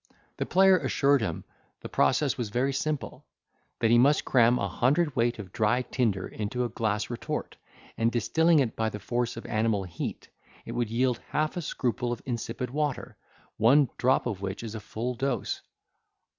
[0.37, 1.43] The player assured him
[1.81, 6.63] the process was very simple—that he must cram a hundred weight of dry tinder into
[6.63, 7.55] a glass retort,
[7.99, 10.29] and, distilling it by the force of animal heat,
[10.65, 13.15] it would yield half a scruple of insipid water,
[13.57, 15.61] one drop of which is a full dose.